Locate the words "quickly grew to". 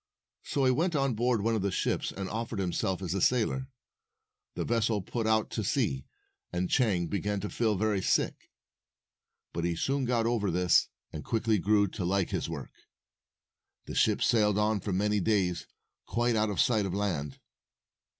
11.23-12.03